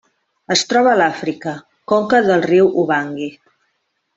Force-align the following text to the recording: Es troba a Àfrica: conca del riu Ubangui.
Es 0.53 0.63
troba 0.69 0.93
a 0.93 1.03
Àfrica: 1.09 1.53
conca 1.93 2.23
del 2.31 2.45
riu 2.47 2.73
Ubangui. 2.85 3.33